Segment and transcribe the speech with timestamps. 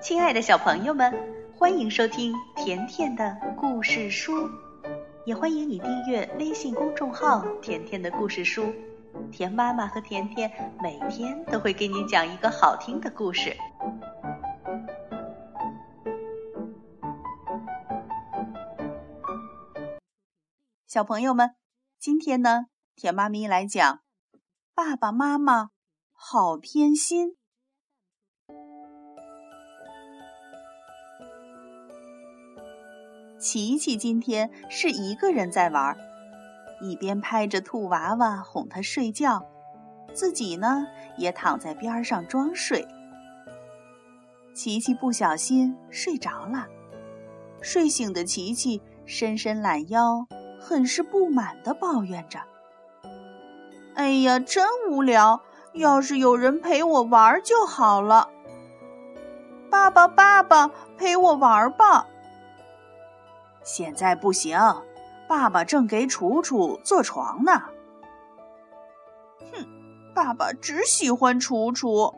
[0.00, 1.12] 亲爱的小朋友们，
[1.58, 4.48] 欢迎收听甜甜的故事书，
[5.26, 8.72] 也欢迎你订阅微信公众号“甜甜的故事书”。
[9.32, 13.56] 甜妈妈和甜甜每天都会给你讲一个好听的故事。
[20.86, 21.56] 小朋友们，
[21.98, 24.00] 今天呢，甜妈咪来讲
[24.74, 25.70] 爸爸妈妈
[26.12, 27.37] 好偏心。
[33.38, 35.96] 琪琪今天是一个人在玩，
[36.80, 39.46] 一边拍着兔娃娃哄他睡觉，
[40.12, 40.84] 自己呢
[41.16, 42.84] 也躺在边上装睡。
[44.52, 46.66] 琪琪不小心睡着了，
[47.62, 50.26] 睡醒的琪琪伸伸懒腰，
[50.58, 52.40] 很是不满地抱怨着
[53.94, 55.40] ：“哎呀，真无聊！
[55.74, 58.30] 要是有人陪我玩就好了。
[59.70, 62.08] 爸爸，爸爸，陪我玩吧。”
[63.68, 64.58] 现在不行，
[65.28, 67.52] 爸爸正给楚楚做床呢。
[69.52, 69.68] 哼，
[70.14, 72.14] 爸爸只喜欢楚楚。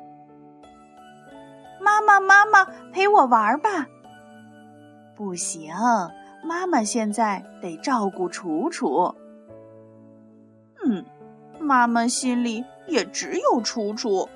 [1.80, 3.88] 妈妈，妈妈陪我玩吧。
[5.16, 5.74] 不行，
[6.44, 9.12] 妈妈现在得照顾楚楚。
[10.84, 11.04] 嗯，
[11.58, 14.28] 妈妈心里也只有楚楚。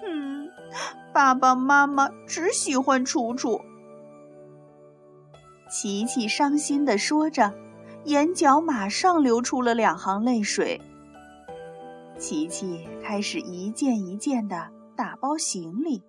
[0.00, 0.48] 哼，
[1.12, 3.60] 爸爸妈妈只喜欢楚楚。
[5.68, 7.52] 琪琪伤心地说着，
[8.04, 10.80] 眼角马上流出了两行泪水。
[12.18, 16.02] 琪琪开始一件一件地打包行李。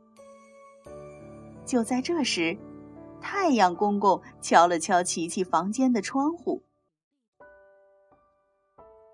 [1.66, 2.58] 就在这时，
[3.20, 6.62] 太阳公公敲了敲琪琪房间的窗户：“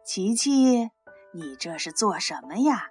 [0.05, 0.91] 琪琪，
[1.31, 2.89] 你这是做什么呀？”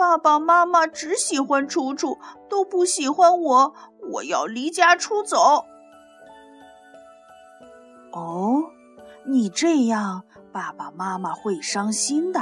[0.00, 2.16] 爸爸妈妈只喜欢楚楚，
[2.48, 3.74] 都不喜欢我。
[4.12, 5.66] 我要离家出走。
[8.10, 8.64] 哦，
[9.26, 12.40] 你这样，爸爸妈妈会伤心的。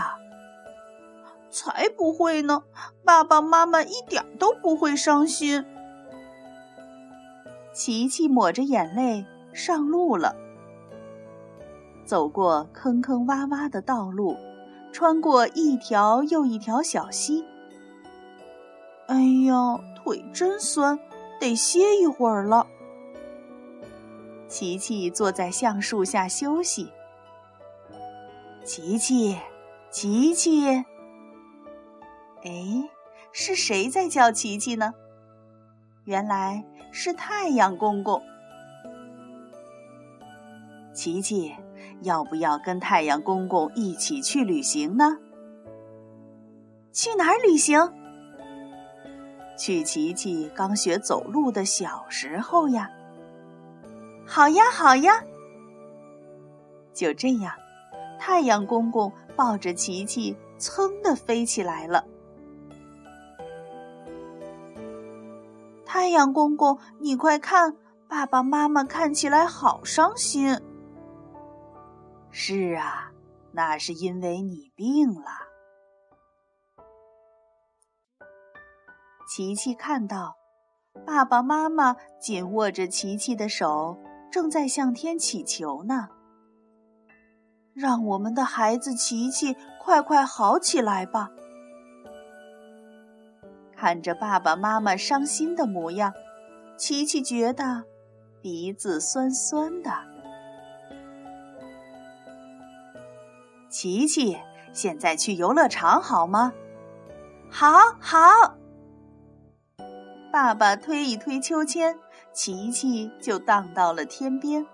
[1.51, 2.63] 才不会呢，
[3.05, 5.65] 爸爸妈妈一点都不会伤心。
[7.73, 10.37] 琪琪抹着眼泪上路了，
[12.05, 14.37] 走过坑坑洼洼的道路。
[14.91, 17.45] 穿过一条又一条小溪，
[19.09, 20.99] 哎呀，腿真酸，
[21.41, 22.67] 得歇一会儿了。
[24.49, 26.93] 琪琪坐在橡树下休息。
[28.65, 29.39] 琪琪，
[29.91, 30.69] 琪琪，
[32.45, 32.91] 哎，
[33.33, 34.93] 是谁在叫琪琪呢？
[36.05, 38.23] 原来是太阳公公。
[40.93, 41.55] 琪琪。
[42.03, 45.19] 要不要跟太阳公公一起去旅行呢？
[46.93, 47.93] 去哪儿旅行？
[49.59, 52.89] 去琪琪刚学走路的小时候呀。
[54.25, 55.25] 好呀，好呀。
[56.95, 57.53] 就这样，
[58.19, 62.05] 太阳公公抱着琪琪，噌的飞起来了。
[65.85, 67.77] 太阳公公，你快看，
[68.07, 70.61] 爸爸妈妈看起来好伤心。
[72.31, 73.11] 是啊，
[73.53, 75.48] 那是因为你病了。
[79.29, 80.39] 琪琪看到
[81.07, 83.99] 爸爸妈妈紧握着琪琪的手，
[84.33, 86.09] 正在向天祈求呢。
[87.75, 91.29] 让我们的孩子琪琪快快好起来吧！
[93.77, 96.15] 看着爸爸妈妈伤心的模样，
[96.79, 97.85] 琪琪觉得
[98.41, 99.93] 鼻子酸酸的。
[103.69, 104.39] 琪琪，
[104.73, 106.51] 现在去游乐场好吗？
[107.51, 107.69] 好，
[108.01, 108.58] 好。
[110.41, 111.99] 爸爸推一推秋千，
[112.33, 114.65] 琪琪就荡到了天边。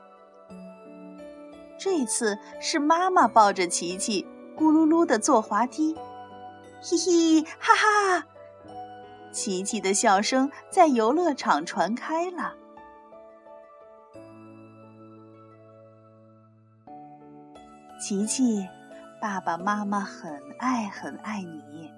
[1.78, 5.94] 这次是妈妈抱着琪琪，咕噜噜的坐滑梯，
[6.82, 8.26] 嘿嘿，哈哈！
[9.32, 12.55] 琪琪的笑声在游乐场传开了。
[17.99, 18.69] 琪琪。
[19.19, 21.90] 爸爸妈妈很爱很爱你，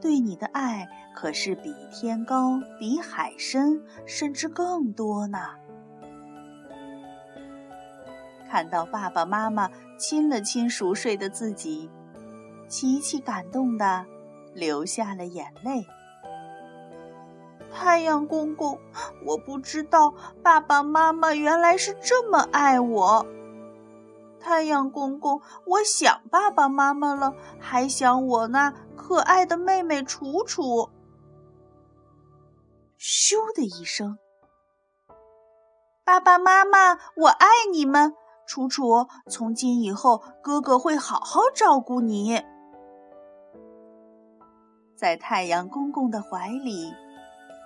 [0.00, 5.38] 对你的爱可是比天高、比海深，甚至更多呢。
[8.48, 11.88] 看到爸爸妈妈亲了亲熟睡的自己，
[12.68, 14.04] 琪琪感动的
[14.54, 15.86] 流下了眼泪。
[17.72, 18.78] 太阳公公，
[19.24, 20.12] 我不知道
[20.42, 23.24] 爸爸妈妈原来是这么爱我。
[24.40, 30.90] 太阳公公，我想爸爸妈妈了，还想我那可爱的妹妹楚楚。
[32.98, 34.18] 咻的一声。
[36.04, 38.14] 爸爸妈妈，我爱你们！
[38.46, 42.42] 楚楚，从今以后，哥哥会好好照顾你。
[44.96, 46.92] 在太阳公公的怀里，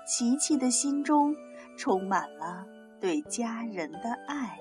[0.06, 1.34] 琪琪的心中
[1.78, 2.66] 充满了
[3.00, 4.58] 对家人的爱。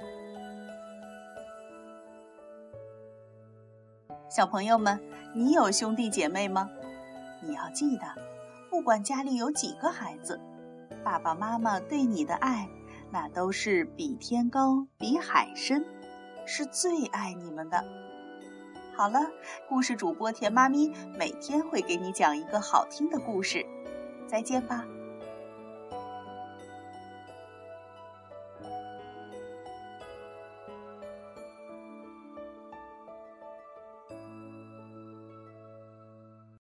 [4.30, 5.00] 小朋友们，
[5.34, 6.70] 你有兄弟姐妹吗？
[7.42, 8.06] 你要记得，
[8.70, 10.40] 不管家里有几个孩子，
[11.04, 12.68] 爸爸妈妈对你的爱。
[13.12, 15.86] 那都是比天高，比海深，
[16.48, 17.86] 是最爱你们的。
[18.96, 19.20] 好了，
[19.70, 23.64] 故事主播甜妈咪每天会给你讲一个好听的故事，
[24.28, 24.84] 再见吧。